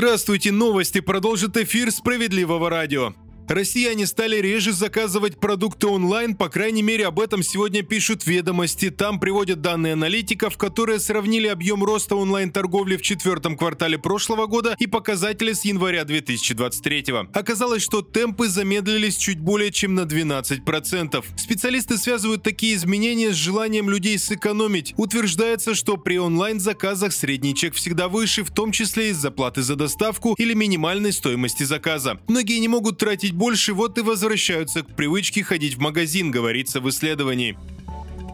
Здравствуйте, 0.00 0.50
новости 0.50 1.00
продолжит 1.00 1.58
эфир 1.58 1.90
«Справедливого 1.90 2.70
радио». 2.70 3.12
Россияне 3.50 4.06
стали 4.06 4.36
реже 4.36 4.72
заказывать 4.72 5.40
продукты 5.40 5.88
онлайн, 5.88 6.36
по 6.36 6.48
крайней 6.48 6.82
мере 6.82 7.08
об 7.08 7.18
этом 7.18 7.42
сегодня 7.42 7.82
пишут 7.82 8.24
ведомости. 8.24 8.90
Там 8.90 9.18
приводят 9.18 9.60
данные 9.60 9.94
аналитиков, 9.94 10.56
которые 10.56 11.00
сравнили 11.00 11.48
объем 11.48 11.82
роста 11.82 12.14
онлайн-торговли 12.14 12.96
в 12.96 13.02
четвертом 13.02 13.56
квартале 13.56 13.98
прошлого 13.98 14.46
года 14.46 14.76
и 14.78 14.86
показатели 14.86 15.52
с 15.52 15.64
января 15.64 16.04
2023. 16.04 17.06
Оказалось, 17.34 17.82
что 17.82 18.02
темпы 18.02 18.48
замедлились 18.48 19.16
чуть 19.16 19.40
более 19.40 19.72
чем 19.72 19.96
на 19.96 20.02
12%. 20.02 21.24
Специалисты 21.36 21.98
связывают 21.98 22.44
такие 22.44 22.76
изменения 22.76 23.32
с 23.32 23.34
желанием 23.34 23.90
людей 23.90 24.16
сэкономить. 24.20 24.94
Утверждается, 24.96 25.74
что 25.74 25.96
при 25.96 26.20
онлайн-заказах 26.20 27.12
средний 27.12 27.56
чек 27.56 27.74
всегда 27.74 28.06
выше, 28.06 28.44
в 28.44 28.52
том 28.52 28.70
числе 28.70 29.10
из-за 29.10 29.32
платы 29.32 29.62
за 29.62 29.74
доставку 29.74 30.34
или 30.34 30.54
минимальной 30.54 31.12
стоимости 31.12 31.64
заказа. 31.64 32.20
Многие 32.28 32.60
не 32.60 32.68
могут 32.68 32.98
тратить 32.98 33.34
больше, 33.40 33.72
вот 33.72 33.96
и 33.96 34.02
возвращаются 34.02 34.82
к 34.82 34.94
привычке 34.94 35.42
ходить 35.42 35.76
в 35.76 35.80
магазин, 35.80 36.30
говорится 36.30 36.78
в 36.78 36.90
исследовании. 36.90 37.56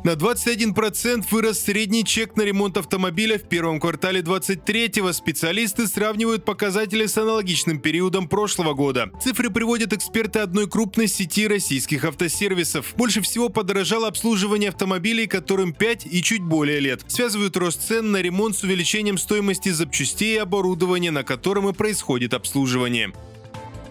На 0.03 0.15
21% 0.15 1.25
вырос 1.31 1.61
средний 1.61 2.05
чек 2.05 2.37
на 2.37 2.43
ремонт 2.43 2.77
автомобиля 2.77 3.39
в 3.39 3.43
первом 3.43 3.79
квартале 3.79 4.21
23-го. 4.21 5.13
Специалисты 5.13 5.87
сравнивают 5.87 6.45
показатели 6.45 7.07
с 7.07 7.17
аналогичным 7.17 7.79
периодом 7.79 8.29
прошлого 8.29 8.75
года. 8.75 9.11
Цифры 9.23 9.51
приводят 9.51 9.93
эксперты 9.93 10.41
одной 10.41 10.69
крупной 10.69 11.07
сети 11.07 11.47
российских 11.47 12.05
автосервисов. 12.05 12.93
Больше 12.97 13.21
всего 13.21 13.49
подорожало 13.49 14.09
обслуживание 14.09 14.71
автомобилей, 14.71 15.29
которым 15.29 15.73
5 15.73 16.07
и 16.11 16.21
чуть 16.21 16.43
более 16.43 16.81
лет. 16.81 17.03
Связывают 17.07 17.57
рост 17.57 17.81
цен 17.87 18.11
на 18.11 18.21
ремонт 18.21 18.57
с 18.57 18.65
увеличением 18.65 19.19
стоимости 19.19 19.69
запчастей 19.69 20.35
и 20.35 20.39
оборудования, 20.39 21.13
на 21.13 21.23
котором 21.23 21.69
и 21.69 21.73
происходит 21.73 22.35
обслуживание. 22.35 23.13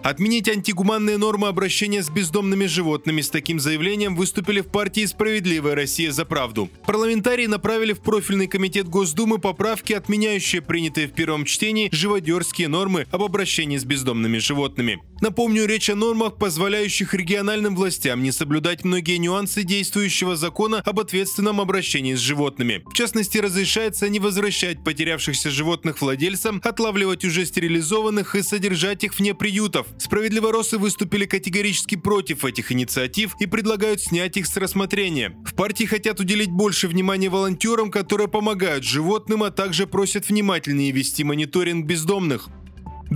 Отменить 0.06 0.48
антигуманные 0.48 1.16
нормы 1.16 1.48
обращения 1.48 2.00
с 2.00 2.08
бездомными 2.08 2.66
животными. 2.66 3.22
С 3.22 3.28
таким 3.28 3.58
заявлением 3.58 4.14
выступили 4.14 4.60
в 4.60 4.68
партии 4.68 5.04
«Справедливая 5.04 5.74
Россия 5.74 6.12
за 6.12 6.24
правду». 6.24 6.70
Парламентарии 6.86 7.46
направили 7.46 7.92
в 7.92 7.98
профильный 7.98 8.46
комитет 8.46 8.88
Госдумы 8.88 9.38
поправки, 9.38 9.94
отменяющие 9.94 10.62
принятые 10.62 11.08
в 11.08 11.12
первом 11.12 11.44
чтении 11.44 11.88
живодерские 11.90 12.68
нормы 12.68 13.08
об 13.10 13.24
обращении 13.24 13.78
с 13.78 13.84
бездомными 13.84 14.38
животными. 14.38 15.02
Напомню, 15.20 15.66
речь 15.66 15.90
о 15.90 15.94
нормах, 15.94 16.36
позволяющих 16.36 17.14
региональным 17.14 17.74
властям 17.74 18.22
не 18.22 18.32
соблюдать 18.32 18.84
многие 18.84 19.16
нюансы 19.16 19.62
действующего 19.62 20.36
закона 20.36 20.80
об 20.84 21.00
ответственном 21.00 21.60
обращении 21.60 22.14
с 22.14 22.20
животными. 22.20 22.82
В 22.86 22.94
частности, 22.94 23.38
разрешается 23.38 24.08
не 24.08 24.20
возвращать 24.20 24.84
потерявшихся 24.84 25.50
животных 25.50 26.00
владельцам, 26.00 26.60
отлавливать 26.64 27.24
уже 27.24 27.44
стерилизованных 27.44 28.34
и 28.34 28.42
содержать 28.42 29.04
их 29.04 29.18
вне 29.18 29.34
приютов, 29.34 29.86
Справедливоросы 29.98 30.78
выступили 30.78 31.24
категорически 31.24 31.96
против 31.96 32.44
этих 32.44 32.70
инициатив 32.70 33.34
и 33.40 33.46
предлагают 33.46 34.00
снять 34.00 34.36
их 34.36 34.46
с 34.46 34.56
рассмотрения. 34.56 35.36
В 35.44 35.54
партии 35.54 35.84
хотят 35.84 36.20
уделить 36.20 36.50
больше 36.50 36.86
внимания 36.86 37.28
волонтерам, 37.28 37.90
которые 37.90 38.28
помогают 38.28 38.84
животным, 38.84 39.42
а 39.42 39.50
также 39.50 39.86
просят 39.86 40.28
внимательнее 40.28 40.92
вести 40.92 41.24
мониторинг 41.24 41.86
бездомных. 41.86 42.48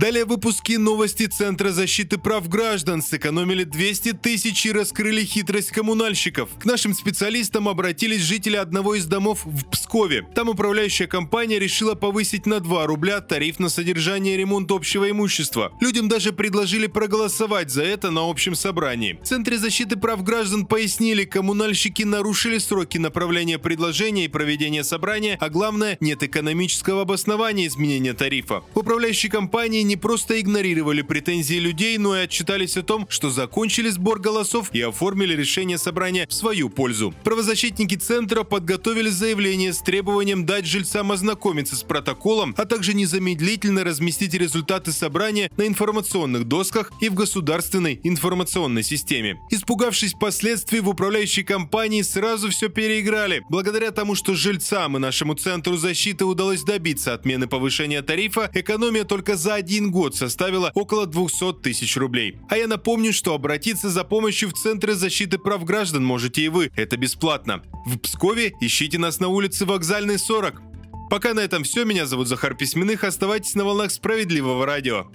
Далее 0.01 0.25
выпуски 0.25 0.77
новости 0.77 1.27
Центра 1.27 1.69
защиты 1.69 2.17
прав 2.17 2.49
граждан 2.49 3.03
сэкономили 3.03 3.65
200 3.65 4.13
тысяч 4.13 4.65
и 4.65 4.71
раскрыли 4.71 5.23
хитрость 5.23 5.69
коммунальщиков. 5.69 6.49
К 6.59 6.65
нашим 6.65 6.95
специалистам 6.95 7.69
обратились 7.69 8.21
жители 8.21 8.55
одного 8.55 8.95
из 8.95 9.05
домов 9.05 9.41
в 9.45 9.63
Пскове. 9.69 10.25
Там 10.33 10.49
управляющая 10.49 11.05
компания 11.05 11.59
решила 11.59 11.93
повысить 11.93 12.47
на 12.47 12.61
2 12.61 12.87
рубля 12.87 13.21
тариф 13.21 13.59
на 13.59 13.69
содержание 13.69 14.33
и 14.33 14.37
ремонт 14.37 14.71
общего 14.71 15.07
имущества. 15.07 15.71
Людям 15.79 16.09
даже 16.09 16.33
предложили 16.33 16.87
проголосовать 16.87 17.69
за 17.69 17.83
это 17.83 18.09
на 18.09 18.27
общем 18.27 18.55
собрании. 18.55 19.19
В 19.21 19.27
Центре 19.27 19.59
защиты 19.59 19.97
прав 19.97 20.23
граждан 20.23 20.65
пояснили, 20.65 21.25
коммунальщики 21.25 22.01
нарушили 22.01 22.57
сроки 22.57 22.97
направления 22.97 23.59
предложения 23.59 24.25
и 24.25 24.29
проведения 24.29 24.83
собрания, 24.83 25.37
а 25.39 25.49
главное, 25.49 25.97
нет 25.99 26.23
экономического 26.23 27.03
обоснования 27.03 27.67
изменения 27.67 28.15
тарифа. 28.15 28.63
Управляющей 28.73 29.29
компании 29.29 29.90
не 29.91 29.97
просто 29.97 30.39
игнорировали 30.39 31.01
претензии 31.01 31.55
людей, 31.55 31.97
но 31.97 32.15
и 32.15 32.21
отчитались 32.21 32.77
о 32.77 32.81
том, 32.81 33.07
что 33.09 33.29
закончили 33.29 33.89
сбор 33.89 34.21
голосов 34.21 34.69
и 34.71 34.79
оформили 34.79 35.35
решение 35.35 35.77
собрания 35.77 36.25
в 36.29 36.33
свою 36.33 36.69
пользу. 36.69 37.13
Правозащитники 37.25 37.95
центра 37.95 38.43
подготовили 38.43 39.09
заявление 39.09 39.73
с 39.73 39.79
требованием 39.79 40.45
дать 40.45 40.65
жильцам 40.65 41.11
ознакомиться 41.11 41.75
с 41.75 41.83
протоколом, 41.83 42.55
а 42.57 42.63
также 42.63 42.93
незамедлительно 42.93 43.83
разместить 43.83 44.33
результаты 44.33 44.93
собрания 44.93 45.51
на 45.57 45.67
информационных 45.67 46.45
досках 46.45 46.93
и 47.01 47.09
в 47.09 47.15
государственной 47.15 47.99
информационной 48.01 48.83
системе. 48.83 49.41
Испугавшись 49.49 50.13
последствий, 50.13 50.79
в 50.79 50.87
управляющей 50.87 51.43
компании 51.43 52.01
сразу 52.01 52.49
все 52.49 52.69
переиграли. 52.69 53.43
Благодаря 53.49 53.91
тому, 53.91 54.15
что 54.15 54.35
жильцам 54.35 54.95
и 54.95 55.01
нашему 55.01 55.33
центру 55.33 55.75
защиты 55.75 56.23
удалось 56.23 56.63
добиться 56.63 57.13
отмены 57.13 57.47
повышения 57.47 58.01
тарифа, 58.01 58.49
экономия 58.53 59.03
только 59.03 59.35
за 59.35 59.55
один 59.55 59.80
один 59.81 59.91
год 59.91 60.15
составила 60.15 60.71
около 60.75 61.07
200 61.07 61.53
тысяч 61.63 61.97
рублей. 61.97 62.37
А 62.49 62.57
я 62.57 62.67
напомню, 62.67 63.11
что 63.13 63.33
обратиться 63.33 63.89
за 63.89 64.03
помощью 64.03 64.49
в 64.49 64.53
Центры 64.53 64.93
защиты 64.93 65.39
прав 65.39 65.63
граждан 65.63 66.05
можете 66.05 66.43
и 66.43 66.49
вы. 66.49 66.71
Это 66.75 66.97
бесплатно. 66.97 67.63
В 67.85 67.97
Пскове 67.97 68.53
ищите 68.61 68.99
нас 68.99 69.19
на 69.19 69.29
улице 69.29 69.65
Вокзальной 69.65 70.19
40. 70.19 70.61
Пока 71.09 71.33
на 71.33 71.39
этом 71.39 71.63
все. 71.63 71.83
Меня 71.83 72.05
зовут 72.05 72.27
Захар 72.27 72.55
Письменных. 72.55 73.03
Оставайтесь 73.03 73.55
на 73.55 73.65
волнах 73.65 73.91
справедливого 73.91 74.65
радио. 74.67 75.07